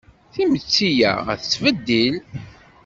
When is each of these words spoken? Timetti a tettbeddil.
Timetti 0.33 0.91
a 1.31 1.33
tettbeddil. 1.41 2.15